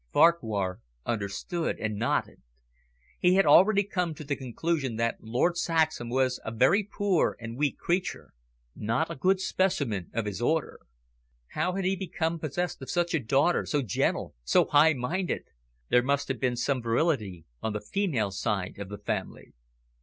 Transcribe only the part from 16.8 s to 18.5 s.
virility on the female